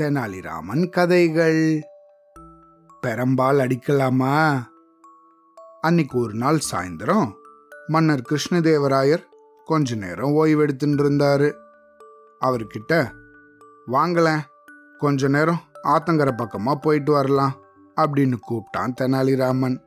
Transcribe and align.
தெனாலிராமன் 0.00 0.88
கதைகள். 0.88 1.80
பெரம்பால் 3.06 3.58
அடிக்கலாமா? 3.58 4.60
அன்னைக்கு 5.80 6.18
ஒரு 6.18 6.34
நாள் 6.34 6.60
சாயந்தரம் 6.70 7.32
மன்னர் 7.86 8.22
கிருஷ்ணதேவராயர் 8.30 9.24
கொஞ்ச 9.64 9.94
நேரம் 9.94 10.30
ஓய்வெடுத்துட்டு 10.30 11.02
இருந்தாரு 11.02 11.54
அவர்கிட்ட 12.40 13.10
வாங்கல 13.86 14.38
கொஞ்ச 14.98 15.28
நேரம் 15.28 15.60
ஆத்தங்கரை 15.84 16.34
பக்கமா 16.36 16.74
போயிட்டு 16.74 17.12
வரலாம் 17.12 17.54
அப்படின்னு 17.96 18.34
கூப்பிட்டான் 18.50 18.92
தெனாலிராமன். 19.00 19.80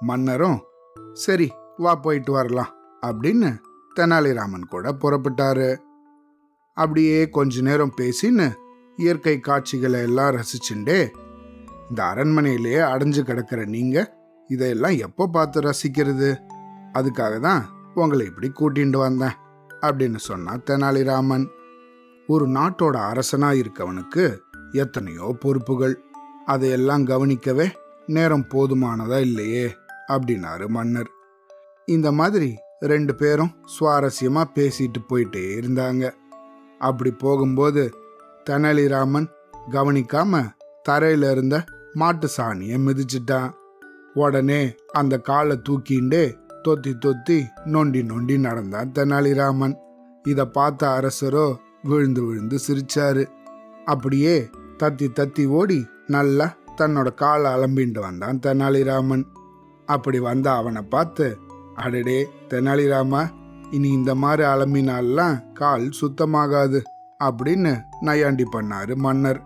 மன்னரும் 0.00 0.64
சரி 1.12 1.52
வா 1.76 1.94
போயிட்டு 1.94 2.32
வரலாம் 2.32 2.74
அப்படின்னு 3.06 3.58
தெனாலிராமன் 3.96 4.66
கூட 4.68 4.92
புறப்பட்டாரு. 4.92 5.76
அப்படியே 6.76 7.28
கொஞ்ச 7.28 7.60
நேரம் 7.60 7.94
பேசின்னு 8.00 8.46
இயற்கை 8.96 9.40
காட்சிகளை 9.40 10.00
எல்லாம் 10.00 10.34
ரசிச்சுண்டே 10.34 10.98
இந்த 11.88 12.02
அரண்மனையிலேயே 12.02 12.80
அடைஞ்சு 12.92 13.20
கிடக்கிற 13.20 13.64
நீங்க 13.64 14.22
இதையெல்லாம் 14.48 14.96
எப்போ 14.96 15.26
பார்த்து 15.26 15.60
ரசிக்கிறது? 15.60 16.30
அதுக்காக 16.92 17.40
தான் 17.40 17.62
உங்களை 17.94 18.26
இப்படி 18.26 18.48
கூட்டிட்டு 18.60 18.96
வந்தேன் 18.96 19.36
அப்படின்னு 19.80 20.16
சொன்னா 20.16 20.56
தெனாலிராமன். 20.56 21.46
ஒரு 22.26 22.48
நாட்டோட 22.48 22.96
அரசனா 23.10 23.50
இருக்கவனுக்கு 23.60 24.24
எத்தனையோ 24.72 25.36
பொறுப்புகள். 25.40 25.96
அதையெல்லாம் 26.44 27.04
கவனிக்கவே 27.04 27.66
நேரம் 28.06 28.46
போதுமானதா 28.54 29.20
இல்லையே 29.20 29.74
அப்படின்னாரு 30.08 30.66
மன்னர். 30.66 31.10
இந்த 31.86 32.12
மாதிரி 32.12 32.54
ரெண்டு 32.80 33.14
பேரும் 33.14 33.54
சுவாரஸ்யமா 33.74 34.44
பேசிட்டு 34.54 35.00
போயிட்டே 35.08 35.44
இருந்தாங்க. 35.60 36.14
அப்படி 36.78 37.10
போகும்போது 37.10 37.94
தெனாலிராமன் 38.50 39.26
கவனிக்காம 39.70 40.50
தரையில 40.88 41.30
இருந்த 41.30 41.64
மாட்டு 41.92 42.28
சாணியை 42.28 42.78
மிதிச்சிட்டான். 42.86 43.52
உடனே 44.14 44.74
அந்த 44.92 45.18
காலை 45.18 45.60
தூக்கிண்டே 45.68 46.34
தொத்தி 46.64 46.92
தொத்தி 47.04 47.44
நொண்டி 47.64 48.04
நொண்டி 48.04 48.38
நடந்தான் 48.38 48.92
தெனாலிராமன். 48.98 49.74
இதை 50.28 50.44
பார்த்த 50.44 50.88
அரசரோ 50.88 51.56
விழுந்து 51.82 52.24
விழுந்து 52.24 52.58
சிரிச்சாரு. 52.66 53.26
அப்படியே 53.84 54.50
தத்தி 54.82 55.08
தத்தி 55.18 55.46
ஓடி 55.46 55.86
நல்லா 56.06 56.56
தன்னோட 56.76 57.14
காலை 57.14 57.52
அலம்பிண்டு 57.52 58.00
வந்தான் 58.00 58.40
தெனாலிராமன். 58.46 59.24
அப்படி 59.86 60.18
வந்த 60.18 60.52
அவனை 60.52 60.82
பார்த்து 60.82 61.38
அடடே 61.74 62.28
தெனாலிராமா 62.48 63.30
இனி 63.74 63.88
இந்த 63.88 64.14
மாதிரி 64.14 64.42
அலம்பினாலாம் 64.48 65.52
கால் 65.52 65.90
சுத்தமாகாது 66.00 66.80
அப்படின்னு 67.24 67.72
நையாண்டி 68.00 68.44
பண்ணாரு 68.52 68.94
மன்னர். 68.94 69.40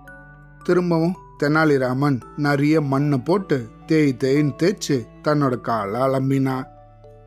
திரும்பவும் 0.65 1.17
தெனாலிராமன் 1.43 2.20
நிறைய 2.37 2.81
மண்ணை 2.81 3.19
போட்டு 3.19 3.69
தேய் 3.87 4.17
தேய்ன்னு 4.25 4.55
தேய்ச்சு 4.62 4.97
தன்னோட 5.25 5.61
காலை 5.61 6.01
அலம்பினா. 6.01 6.57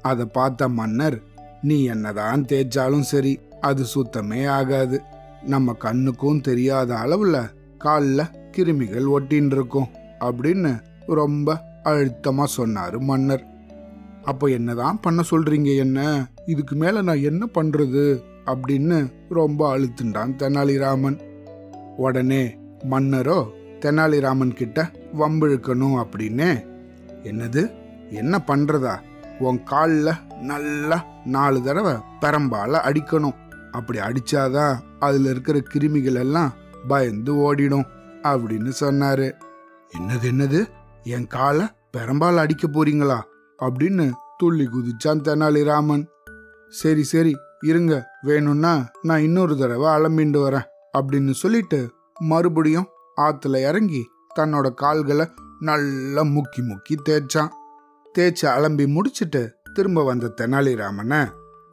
அதை 0.02 0.26
பார்த்த 0.26 0.70
மன்னர் 0.70 1.18
நீ 1.62 1.84
என்னதான் 1.84 2.46
தேய்ச்சாலும் 2.46 3.08
சரி 3.12 3.40
அது 3.62 3.84
சுத்தமே 3.86 4.46
ஆகாது. 4.46 5.02
நம்ம 5.46 5.74
கண்ணுக்கும் 5.74 6.42
தெரியாத 6.42 6.94
அளவுல 6.96 7.50
காலில் 7.78 8.32
கிருமிகள் 8.58 9.08
ஒட்டின்னு 9.18 9.52
இருக்கும் 9.52 9.90
அப்படின்னு 10.20 10.72
ரொம்ப 11.06 11.58
அழுத்தமா 11.84 12.46
சொன்னாரு 12.58 13.00
மன்னர். 13.00 13.46
அப்போ 14.24 14.48
என்னதான் 14.48 15.00
பண்ண 15.00 15.22
சொல்றீங்க 15.32 15.78
என்ன? 15.78 16.30
இதுக்கு 16.46 16.76
மேல 16.76 17.02
நான் 17.02 17.22
என்ன 17.22 17.48
பண்றது? 17.54 18.22
அப்படின்னு 18.46 19.14
ரொம்ப 19.30 19.78
அழுத்துண்டான் 19.78 20.36
தெனாலிராமன். 20.38 21.20
உடனே 21.98 22.58
மன்னரோ 22.90 23.48
தெனாலிராமன் 23.80 24.54
கிட்ட 24.54 24.92
வம்பிழுக்கணும் 25.20 26.08
அப்படின்னு. 26.08 26.66
என்னது? 27.24 27.74
என்ன 28.10 28.44
பண்றதா? 28.48 29.00
உன் 29.40 29.64
காலில் 29.64 30.42
நல்லா 30.42 31.06
நாலு 31.26 31.64
தடவை 31.64 31.94
பெரம்பால 31.94 32.80
அடிக்கணும். 32.80 33.36
அப்படி 33.72 34.00
அடிச்சாதான் 34.00 34.76
அதுல 35.00 35.30
இருக்கிற 35.30 35.62
கிருமிகள் 35.74 36.14
எல்லாம் 36.14 36.54
பயந்து 36.88 37.56
ஓடிடும் 37.56 37.86
அப்படின்னு 38.24 38.72
சொன்னாரு. 38.80 39.32
என்னது 40.00 40.24
என்னது? 40.24 40.68
என் 41.04 41.28
காலை 41.28 41.66
பெரம்பால் 41.98 42.36
அடிக்க 42.36 42.68
போறீங்களா? 42.68 43.22
அப்படின்னு 43.62 44.12
துள்ளி 44.38 44.66
குதிச்சான் 44.66 45.22
தெனாலிராமன் 45.22 46.04
சரி 46.70 47.04
சரி 47.04 47.36
இருங்க. 47.62 47.94
வேணும்னா 48.22 48.90
நான் 49.02 49.22
இன்னொரு 49.22 49.58
தடவை 49.58 49.88
அலம்பிண்டு 49.88 50.40
வரேன் 50.44 50.68
அப்படின்னு 50.98 51.32
சொல்லிட்டு 51.32 51.80
மறுபடியும் 52.20 52.88
ஆத்துல 53.22 53.62
இறங்கி 53.62 54.02
தன்னோட 54.40 54.74
கால்களை 54.74 55.26
நல்லா 55.60 56.22
முக்கி 56.22 56.62
முக்கி 56.62 56.96
தேய்ச்சான். 57.10 57.52
தேய்ச்சி 58.20 58.46
அலம்பி 58.48 58.88
முடிச்சிட்டு 58.88 59.42
திரும்ப 59.74 60.04
வந்த 60.04 60.34
தெனாலிராமனை 60.38 61.22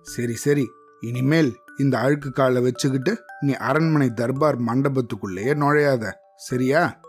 சரி 0.02 0.34
சரி 0.34 0.66
இனிமேல் 1.00 1.56
இந்த 1.78 1.98
அழுக்கு 1.98 2.30
காலை 2.30 2.62
வச்சுக்கிட்டு 2.62 3.12
நீ 3.40 3.52
அரண்மனை 3.52 4.10
தர்பார் 4.10 4.58
மண்டபத்துக்குள்ளேயே 4.62 5.54
நுழையாத 5.54 6.12
சரியா? 6.36 7.00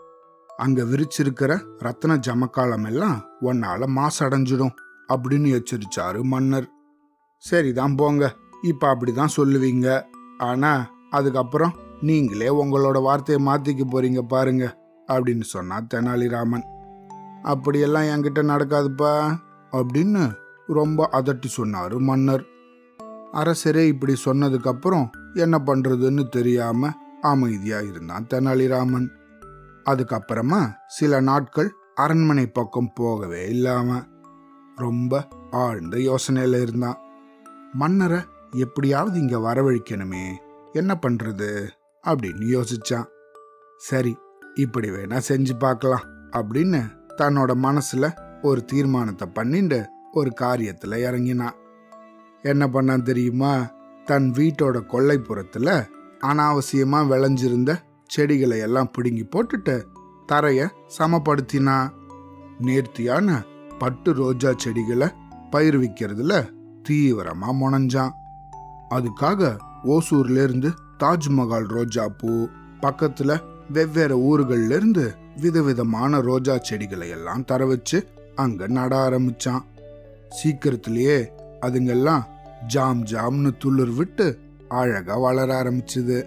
அங்க 0.60 0.82
விரிச்சிருக்கிற 0.82 1.52
ரத்ன 1.78 2.16
ஜமக்காலம் 2.26 2.86
எல்லாம் 2.86 3.18
உன்னால 3.40 3.86
மாசடைஞ்சிடும் 3.98 4.74
அப்படின்னு 5.08 5.48
எச்சரிச்சாரு 5.58 6.22
மன்னர். 6.22 6.66
சரிதான் 7.42 7.94
போங்க 7.94 8.24
இப்ப 8.62 8.88
அப்படிதான் 8.94 9.36
சொல்லுவீங்க. 9.36 9.86
ஆனா 10.38 10.72
அதுக்கப்புறம் 11.10 11.74
நீங்களே 12.00 12.48
உங்களோட 12.62 12.98
வார்த்தையை 13.02 13.40
மாத்திக்க 13.46 13.84
போறீங்க 13.92 14.20
பாருங்க 14.22 14.64
அப்படின்னு 15.06 15.46
சொன்னா 15.54 15.76
தெனாலிராமன். 15.94 16.66
அப்படியெல்லாம் 17.42 18.10
என்கிட்ட 18.12 18.42
நடக்காதுப்பா 18.52 19.12
அப்படின்னு 19.72 20.24
ரொம்ப 20.66 21.08
அதட்டி 21.12 21.48
சொன்னாரு 21.56 21.98
மன்னர். 21.98 22.44
அரசரே 23.32 23.84
இப்படி 23.86 24.14
சொன்னதுக்கு 24.24 24.68
அப்புறம் 24.68 25.10
என்ன 25.34 25.56
பண்றதுன்னு 25.66 26.28
தெரியாம 26.28 26.90
அமைதியா 27.22 27.80
இருந்தான் 27.80 28.26
தெனாலிராமன். 28.34 29.08
அதுக்கப்புறமா 29.84 30.72
சில 30.86 31.20
நாட்கள் 31.20 31.74
அரண்மனை 31.94 32.46
பக்கம் 32.46 32.92
போகவே 32.94 33.48
இல்லாம 33.48 34.02
ரொம்ப 34.76 35.28
ஆழ்ந்த 35.50 35.96
யோசனையில 35.96 36.60
இருந்தான். 36.62 36.98
மன்னரை 37.72 38.20
எப்படியாவது 38.50 39.20
இங்க 39.20 39.38
வரவழைக்கணுமே 39.38 40.24
என்ன 40.72 40.98
பண்றது 41.06 41.68
அப்படின்னு 42.04 42.44
யோசிச்சான். 42.56 43.06
சரி 43.76 44.16
இப்படி 44.54 44.90
வேணா 44.90 45.20
செஞ்சு 45.28 45.58
பார்க்கலாம் 45.58 46.06
அப்படின்னு 46.32 46.80
தன்னோட 47.16 47.52
மனசுல 47.62 48.12
ஒரு 48.42 48.64
தீர்மானத்தை 48.64 49.28
பண்ணிட்டு 49.28 49.88
ஒரு 50.12 50.32
காரியத்துல 50.40 50.96
இறங்கினான். 50.96 51.54
என்ன 52.42 52.66
பண்ணான் 52.66 53.02
தெரியுமா? 53.02 53.70
தன் 54.04 54.32
வீட்டோட 54.36 54.78
கொல்லைப்புறத்தில் 54.88 55.88
அனாவசியமா 56.24 57.00
விளைஞ்சிருந்த 57.06 57.76
செடிகளை 58.16 58.58
எல்லாம் 58.58 58.90
பிடுங்கி 58.90 59.24
போட்டுட்டு 59.24 59.82
தரைய 60.32 60.68
சமப்படுத்தினா 60.98 61.90
நேர்த்தியான 62.58 63.42
பட்டு 63.78 64.12
ரோஜா 64.12 64.52
செடிகளை 64.56 65.08
பயிர் 65.50 65.80
விற்கிறதுல 65.80 66.34
தீவிரமா 66.88 67.50
முனைஞ்சான். 67.60 68.10
அதுக்காக 68.90 69.56
ஓசூர்ல 69.84 70.42
இருந்து 70.42 70.70
தாஜ்மஹால் 70.98 71.66
ரோஜா 71.66 72.08
பூ 72.08 72.48
பக்கத்துல 72.80 73.40
வெவ்வேறு 73.72 74.16
ஊர்கள்ல 74.18 74.70
இருந்து 74.70 75.14
விதவிதமான 75.36 76.20
ரோஜா 76.20 76.56
செடிகளை 76.56 77.08
எல்லாம் 77.08 77.44
தர 77.44 77.66
வச்சு 77.66 78.08
அங்க 78.34 78.66
நட 78.66 79.08
ஆரம்பிச்சான். 79.08 79.64
சீக்கிரத்திலேயே 80.28 81.32
அதுங்கெல்லாம் 81.60 82.22
ஜாம் 82.66 83.04
ஜாம்னு 83.04 83.50
துளிர் 83.58 83.94
விட்டு 83.94 84.38
அழகா 84.68 85.16
வளர 85.16 85.62
ஆரம்பிச்சுது. 85.62 86.18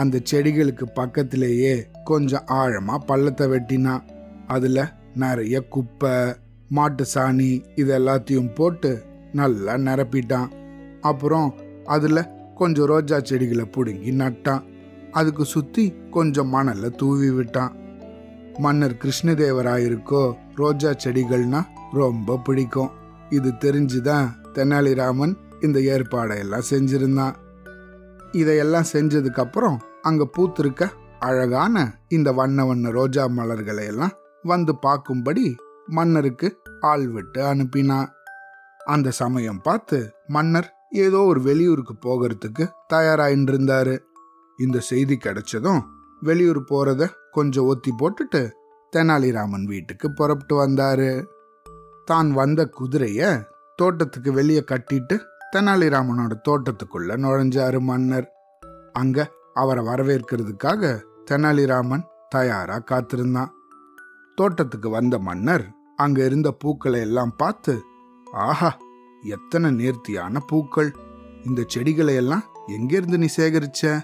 அந்த 0.00 0.20
செடிகளுக்கு 0.30 0.86
பக்கத்திலேயே 0.94 1.74
கொஞ்சம் 2.04 2.46
ஆழமாக 2.46 3.04
பள்ளத்தை 3.04 3.46
வெட்டினான் 3.46 4.02
அதில் 4.46 4.82
நிறைய 5.14 5.56
குப்பை 5.74 6.10
மாட்டு 6.68 7.04
சாணி 7.14 7.50
இது 7.74 7.90
எல்லாத்தையும் 7.98 8.54
போட்டு 8.54 8.90
நல்லா 9.32 9.74
நிரப்பிட்டான். 9.86 10.50
அப்புறம் 11.00 11.48
அதில் 11.84 12.28
கொஞ்சம் 12.54 12.90
ரோஜா 12.92 13.18
செடிகளை 13.20 13.64
பிடுங்கி 13.64 14.12
நட்டான். 14.12 14.62
அதுக்கு 15.10 15.44
சுற்றி 15.44 15.84
கொஞ்சம் 16.10 16.48
மணலை 16.48 16.90
தூவி 16.90 17.30
விட்டான். 17.30 17.72
மன்னர் 18.58 19.00
கிருஷ்ணதேவராயிருக்கோ 19.02 20.22
ரோஜா 20.54 20.90
செடிகள்னா 21.04 21.62
ரொம்ப 21.92 22.38
பிடிக்கும். 22.44 22.92
இது 23.30 23.50
தெரிஞ்சுதான் 23.64 24.28
தெனாலிராமன் 24.54 25.34
இந்த 25.60 25.78
ஏற்பாடையெல்லாம் 25.92 26.68
செஞ்சிருந்தான். 26.70 27.34
இதையெல்லாம் 28.32 28.90
செஞ்சதுக்கப்புறம் 28.92 29.76
அங்கே 30.02 30.30
பூத்திருக்க 30.36 30.88
அழகான 31.18 31.92
இந்த 32.08 32.32
வண்ண 32.32 32.66
வண்ண 32.66 32.90
ரோஜா 32.90 33.26
மலர்களை 33.26 33.86
எல்லாம் 33.86 34.12
வந்து 34.42 34.74
பார்க்கும்படி 34.82 35.56
மன்னருக்கு 35.86 36.60
ஆள் 36.80 37.06
விட்டு 37.08 37.40
அனுப்பினா. 37.42 38.06
அந்த 38.78 39.10
சமயம் 39.10 39.60
பார்த்து 39.60 40.14
மன்னர் 40.26 40.74
ஏதோ 40.90 41.18
ஒரு 41.22 41.40
வெளியூருக்கு 41.40 41.94
போகிறதுக்கு 42.06 42.66
தயாராயின்னு 42.92 43.50
இருந்தாரு 43.52 43.98
இந்த 44.56 44.78
செய்தி 44.80 45.18
கிடைச்சதும் 45.24 45.80
வெளியூர் 46.20 46.60
போறத 46.70 47.08
கொஞ்சம் 47.30 47.64
ஒத்தி 47.64 47.92
போட்டுட்டு 47.98 48.50
தெனாலிராமன் 48.96 49.64
வீட்டுக்கு 49.64 50.12
புறப்பட்டு 50.12 50.66
வந்தாரு. 50.66 51.24
தான் 52.04 52.32
வந்த 52.32 52.70
குதிரைய 52.78 53.46
தோட்டத்துக்கு 53.76 54.32
வெளியே 54.32 54.64
கட்டிட்டு 54.66 55.16
தெனாலிராமனோட 55.52 56.32
தோட்டத்துக்குள்ள 56.48 57.10
நுழைஞ்சாரு 57.16 57.80
மன்னர். 57.80 58.32
அங்க 58.92 59.30
அவரை 59.54 59.84
வரவேற்கிறதுக்காக 59.84 61.00
தெனாலிராமன் 61.30 62.02
தயாரா 62.28 62.78
காத்திருந்தான். 62.78 63.52
தோட்டத்துக்கு 64.34 64.88
வந்த 64.90 65.18
மன்னர் 65.18 65.70
அங்க 65.96 66.24
இருந்த 66.24 66.50
பூக்களை 66.50 67.00
எல்லாம் 67.00 67.36
பார்த்து 67.36 67.82
ஆஹா 68.32 68.78
எத்தனை 69.22 69.70
நேர்த்தியான 69.70 70.40
பூக்கள். 70.40 70.94
இந்த 71.44 71.64
செடிகளை 71.66 72.14
எல்லாம் 72.14 72.44
எங்கிருந்து 72.66 73.18
நீ 73.18 73.26
சேகரிச்ச? 73.36 74.00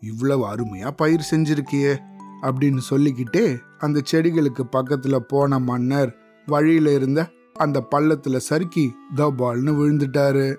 இவ்வளவு 0.00 0.44
அருமையா 0.54 0.90
பயிர் 0.90 1.28
செஞ்சிருக்கியே 1.30 1.96
அப்படின்னு 2.42 2.78
சொல்லிக்கிட்டே 2.78 3.58
அந்த 3.78 4.00
செடிகளுக்கு 4.12 4.62
பக்கத்துல 4.72 5.18
போன 5.18 5.58
மன்னர் 5.58 6.16
வழியில 6.46 6.92
இருந்த 6.92 7.30
அந்த 7.54 7.86
பள்ளத்துல 7.90 8.36
சறுக்கி 8.36 8.94
தபால்னு 9.16 9.72
விழுந்துட்டாரு. 9.80 10.58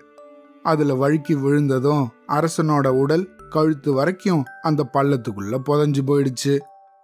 அதுல 0.63 0.93
வழுக்கி 0.93 1.33
விழுந்ததும் 1.33 2.09
அரசனோட 2.27 2.87
உடல் 2.87 3.35
கழுத்து 3.49 3.93
வரைக்கும் 3.93 4.43
அந்த 4.61 4.89
பள்ளத்துக்குள்ள 4.93 5.57
புதஞ்சு 5.69 6.01
போயிடுச்சு. 6.07 6.59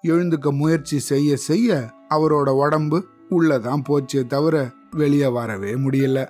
எழுந்துக்க 0.07 0.51
முயற்சி 0.51 0.99
செய்ய 0.99 1.37
செய்ய 1.37 1.91
அவரோட 2.09 2.49
உடம்பு 2.49 3.05
உள்ளதான் 3.29 3.81
போச்சே 3.89 4.25
தவிர 4.25 4.71
வெளியே 4.91 5.27
வரவே 5.27 5.73
முடியல. 5.73 6.27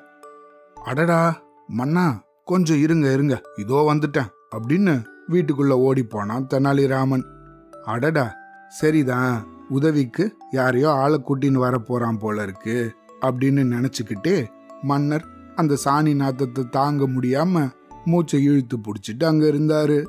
அடடா 0.76 1.42
மன்னா 1.68 2.22
கொஞ்சம் 2.46 2.78
இருங்க 2.78 3.14
இருங்க. 3.14 3.42
இதோ 3.58 3.94
வந்துட்டேன் 3.94 4.30
அப்படின்னு 4.56 5.04
வீட்டுக்குள்ள 5.30 5.70
ஓடி 5.70 6.04
போனான் 6.04 6.48
தெனாலிராமன். 6.54 7.24
அடடா 7.86 8.36
சரிதான். 8.68 9.58
உதவிக்கு 9.70 10.36
யாரையோ 10.52 10.92
ஆளை 10.92 11.24
கூட்டின்னு 11.28 11.62
வர 11.66 11.78
போறான் 11.78 12.18
போல 12.18 12.44
இருக்கு 12.44 12.92
அப்படின்னு 13.22 13.64
நினைச்சுக்கிட்டே 13.76 14.48
மன்னர் 14.82 15.26
அந்த 15.60 15.78
சாணி 15.86 16.14
நாத்தத்தை 16.22 16.64
தாங்க 16.70 17.04
முடியாம 17.08 17.64
மூச்சை 18.06 18.40
இழுத்து 18.44 18.78
பிடிச்சிட்டு 18.78 19.26
அங்க 19.26 19.46
இருந்தாரு. 19.46 20.00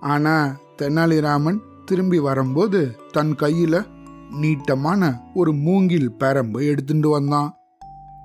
ஆனா 0.00 0.34
தெனாலிராமன் 0.78 1.58
திரும்பி 1.84 2.18
வரும்போது 2.18 2.80
தன் 3.12 3.32
கையில 3.34 3.76
நீட்டமான 4.42 5.02
ஒரு 5.34 5.52
மூங்கில் 5.66 6.10
பெரம்பு 6.20 6.60
எடுத்துட்டு 6.66 7.08
வந்தான். 7.08 7.48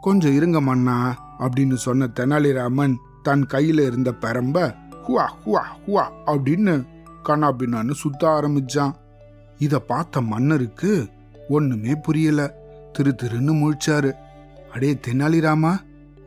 கொஞ்சம் 0.01 0.35
இருங்க 0.35 0.61
மன்னா 0.61 0.97
அப்படின்னு 1.39 1.77
சொன்ன 1.85 2.09
தெனாலிராமன் 2.19 2.95
தன் 3.23 3.45
கையில 3.53 3.85
இருந்த 3.85 4.11
பெரம்ப 4.21 4.57
ஹுவா 5.05 5.25
ஹுவா 5.43 5.63
ஹுவா 5.85 6.03
அப்படின்னு 6.25 6.75
கண்ணாபின்னான்னு 7.23 7.95
சுத்த 8.01 8.27
ஆரம்பிச்சான். 8.27 8.93
இத 9.57 9.79
பார்த்த 9.79 10.21
மன்னருக்கு 10.31 10.91
ஒண்ணுமே 11.49 11.93
புரியல. 11.95 12.41
திரு 12.93 13.11
திருன்னு 13.21 13.53
முழிச்சாரு. 13.61 14.11
அடே 14.73 14.91
தெனாலிராமா 15.07 15.73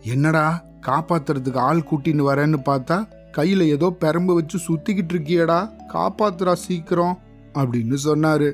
என்னடா 0.06 0.64
காப்பாத்துறதுக்கு 0.86 1.56
ஆள் 1.56 1.86
கூட்டின்னு 1.90 2.28
வரேன்னு 2.30 2.56
பார்த்தா 2.64 3.08
கையில 3.32 3.60
ஏதோ 3.60 3.96
பெரம்பு 4.00 4.34
வச்சு 4.34 4.58
சுத்திக்கிட்டு 4.58 5.12
இருக்கியடா 5.12 5.68
காப்பாத்துறா 5.92 6.52
சீக்கிரம் 6.52 7.18
அப்படின்னு 7.54 7.96
சொன்னாரு. 8.04 8.52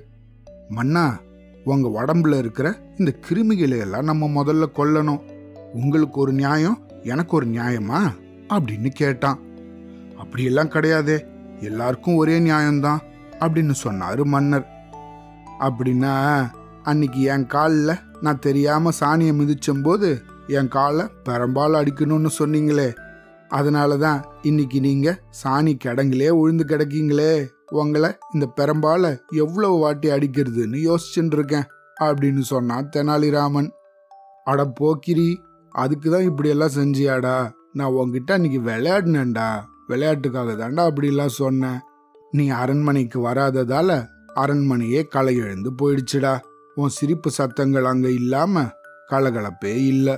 மன்னா 0.69 1.21
உங்க 1.65 2.03
உடம்புல 2.03 2.39
இருக்கிற 2.39 2.83
இந்த 2.97 3.15
கிருமிகளை 3.29 3.79
எல்லாம் 3.79 4.05
நம்ம 4.05 4.43
முதல்ல 4.43 4.67
கொல்லணும். 4.75 5.31
உங்களுக்கு 5.73 6.21
ஒரு 6.21 6.33
நியாயம் 6.33 6.79
எனக்கு 7.03 7.37
ஒரு 7.37 7.47
நியாயமா? 7.47 8.01
அப்படின்னு 8.49 8.89
கேட்டான். 8.89 9.39
அப்படியெல்லாம் 10.19 10.69
கிடையாதே 10.69 11.27
எல்லாருக்கும் 11.61 12.17
ஒரே 12.17 12.41
நியாயம்தான் 12.41 12.99
அப்படின்னு 13.41 13.75
சொன்னாரு 13.85 14.25
மன்னர். 14.25 14.67
அப்படின்னா 15.61 16.47
அன்னைக்கு 16.83 17.23
என் 17.23 17.47
காலில் 17.47 17.99
நான் 18.21 18.39
தெரியாம 18.39 18.91
சாணியை 18.91 19.39
மிதிச்சம்போது 19.39 20.21
என் 20.59 20.73
காலை 20.75 21.05
பெரம்பால் 21.29 21.79
அடிக்கணும்னு 21.81 22.31
சொன்னீங்களே. 22.39 22.89
அதனால 23.59 23.97
தான் 23.97 24.21
இன்னைக்கு 24.43 24.79
நீங்கள் 24.87 25.19
சாணி 25.41 25.73
கிடங்கிலே 25.85 26.29
உழுந்து 26.41 26.65
கிடக்கீங்களே. 26.69 27.33
உங்களை 27.81 28.11
இந்த 28.35 28.47
பெரம்பால 28.57 29.11
எவ்வளவு 29.43 29.77
வாட்டி 29.79 30.09
அடிக்கிறதுன்னு 30.11 30.79
யோசிச்சுட்டு 30.89 31.37
இருக்கேன் 31.39 31.69
அப்படின்னு 32.01 32.43
சொன்னான் 32.53 32.89
தெனாலிராமன். 32.89 33.69
அட 34.45 34.61
போக்கிரி 34.81 35.29
அதுக்கு 35.83 36.09
தான் 36.11 36.29
இப்படியெல்லாம் 36.31 36.77
செஞ்சியாடா. 36.77 37.37
நான் 37.73 37.97
உன்கிட்ட 38.01 38.31
அன்னைக்கு 38.37 38.61
விளையாடினேன்டா. 38.71 39.49
விளையாட்டுக்காக 39.91 40.51
தாண்டா 40.61 40.83
அப்படிலாம் 40.89 41.39
சொன்னேன். 41.43 41.79
நீ 42.31 42.45
அரண்மனைக்கு 42.63 43.19
வராததால 43.29 43.91
அரண்மனையே 44.43 45.01
களை 45.15 45.35
எழுந்து 45.37 45.71
போயிடுச்சுடா. 45.81 46.35
உன் 46.75 46.95
சிரிப்பு 46.97 47.31
சத்தங்கள் 47.31 47.85
அங்கே 47.85 48.11
இல்லாமல் 48.21 48.71
கலகலப்பே 49.11 49.75
இல்லை. 49.93 50.15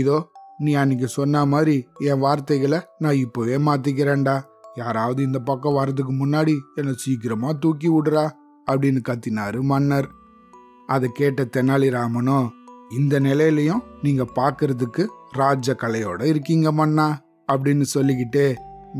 இதோ 0.00 0.18
நீ 0.58 0.72
அன்னைக்கு 0.74 1.08
சொன்ன 1.08 1.44
மாதிரி 1.46 1.76
என் 2.08 2.18
வார்த்தைகளை 2.18 2.78
நான் 2.98 3.20
இப்போவே 3.24 3.56
மாத்திக்கிறேன்டா. 3.66 4.36
யாராவது 4.76 5.20
இந்த 5.22 5.38
பக்கம் 5.38 5.74
வர்றதுக்கு 5.74 6.12
முன்னாடி 6.12 6.54
என்னை 6.74 6.92
சீக்கிரமா 6.96 7.52
தூக்கி 7.52 7.88
விடுறா 7.90 8.24
அப்படின்னு 8.66 9.00
கத்தினாரு 9.08 9.60
மன்னர். 9.70 10.08
அதை 10.86 11.08
கேட்ட 11.12 11.46
தெனாலிராமனும் 11.56 12.48
இந்த 12.98 13.20
நிலையிலையும் 13.20 13.82
நீங்க 14.02 14.24
பாக்குறதுக்கு 14.36 15.04
ராஜ 15.30 15.74
கலையோட 15.82 16.22
இருக்கீங்க 16.22 16.72
மன்னா 16.72 17.06
அப்படின்னு 17.52 17.86
சொல்லிக்கிட்டே 17.94 18.46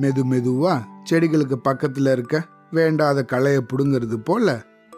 மெது 0.01 0.23
மெதுவா 0.31 0.75
செடிகளுக்கு 1.11 1.57
பக்கத்துல 1.69 2.13
இருக்க 2.13 2.37
வேண்டாத 2.71 3.25
களையை 3.25 3.63
பிடுங்கிறது 3.63 4.19
போல 4.25 4.47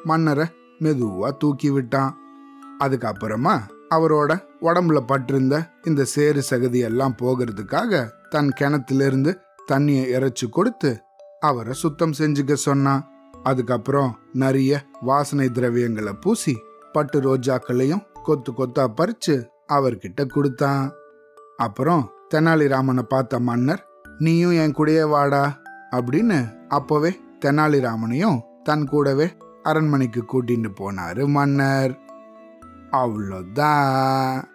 மன்னரை 0.05 0.47
மெதுவா 0.81 1.31
தூக்கி 1.38 1.70
விட்டான். 1.70 2.12
அதுக்கப்புறமா 2.85 3.55
அவரோட 3.94 4.32
உடம்புல 4.61 4.99
பட்டிருந்த 5.11 5.56
இந்த 5.85 6.02
சேறு 6.05 6.43
சகதி 6.50 6.81
எல்லாம் 6.88 7.17
போகிறதுக்காக 7.23 8.02
தன் 8.31 8.50
கிணத்திலிருந்து 8.61 9.32
தண்ணியை 9.73 10.05
இறைச்சி 10.17 10.46
கொடுத்து 10.49 10.91
அவரை 11.41 11.75
சுத்தம் 11.82 12.14
செஞ்சுக்க 12.19 12.55
சொன்னான் 12.67 13.02
அதுக்கப்புறம் 13.43 14.12
நிறைய 14.32 14.73
வாசனை 15.00 15.46
திரவியங்களை 15.49 16.12
பூசி 16.20 16.55
பட்டு 16.93 17.19
ரோஜாக்களையும் 17.20 18.05
கொத்து 18.23 18.50
கொத்தா 18.52 18.85
பறிச்சு 18.99 19.35
அவர்கிட்ட 19.67 20.20
கொடுத்தான். 20.26 20.85
அப்புறம் 21.56 22.05
தெனாலிராமனை 22.35 23.05
பார்த்த 23.12 23.38
மன்னர் 23.38 23.82
நீயும் 24.19 24.56
என் 24.62 24.76
கூடயே 24.79 25.05
வாடா 25.08 25.45
அப்படின்னு 25.97 26.38
அப்போவே 26.69 27.11
தெனாலிராமனையும் 27.45 28.38
தன் 28.62 28.85
கூடவே 28.87 29.26
அரண்மனைக்கு 29.62 30.23
கூட்டிட்டு 30.33 30.71
போனாரு 30.80 31.23
மன்னர். 31.26 31.92
අවුලොදා 32.95 34.53